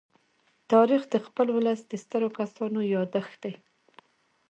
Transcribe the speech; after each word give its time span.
تاریخ 0.71 1.01
د 1.09 1.15
خپل 1.25 1.47
ولس 1.57 1.79
د 1.87 1.93
سترو 2.03 2.29
کسانو 2.39 2.79
يادښت 2.93 3.35
دی. 3.43 3.53